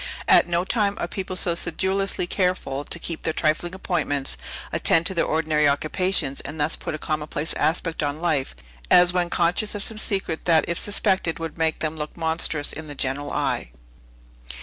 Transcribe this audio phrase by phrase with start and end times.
[0.27, 4.35] At no time are people so sedulously careful to keep their trifling appointments,
[4.71, 8.55] attend to their ordinary occupations, and thus put a commonplace aspect on life,
[8.89, 12.87] as when conscious of some secret that if suspected would make them look monstrous in
[12.87, 13.69] the general eye.